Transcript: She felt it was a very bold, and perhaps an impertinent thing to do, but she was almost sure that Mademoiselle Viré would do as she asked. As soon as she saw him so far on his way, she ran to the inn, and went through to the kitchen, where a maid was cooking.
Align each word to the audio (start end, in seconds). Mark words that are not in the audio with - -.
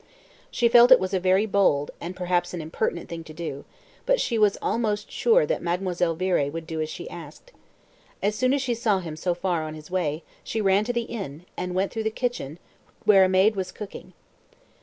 She 0.49 0.67
felt 0.67 0.89
it 0.91 0.99
was 0.99 1.13
a 1.13 1.19
very 1.19 1.45
bold, 1.45 1.91
and 2.01 2.15
perhaps 2.15 2.55
an 2.55 2.59
impertinent 2.61 3.07
thing 3.07 3.23
to 3.25 3.33
do, 3.35 3.65
but 4.07 4.19
she 4.19 4.35
was 4.39 4.57
almost 4.59 5.11
sure 5.11 5.45
that 5.45 5.61
Mademoiselle 5.61 6.15
Viré 6.17 6.51
would 6.51 6.65
do 6.65 6.81
as 6.81 6.89
she 6.89 7.07
asked. 7.07 7.51
As 8.19 8.33
soon 8.35 8.51
as 8.51 8.63
she 8.63 8.73
saw 8.73 8.97
him 8.97 9.15
so 9.15 9.35
far 9.35 9.61
on 9.61 9.75
his 9.75 9.91
way, 9.91 10.23
she 10.43 10.59
ran 10.59 10.85
to 10.85 10.91
the 10.91 11.01
inn, 11.03 11.45
and 11.55 11.75
went 11.75 11.91
through 11.91 12.01
to 12.01 12.05
the 12.09 12.15
kitchen, 12.15 12.57
where 13.05 13.23
a 13.23 13.29
maid 13.29 13.55
was 13.55 13.71
cooking. 13.71 14.13